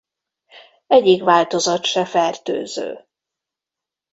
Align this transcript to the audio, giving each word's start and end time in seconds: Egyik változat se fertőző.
Egyik 0.87 1.23
változat 1.23 1.83
se 1.83 2.05
fertőző. 2.05 3.07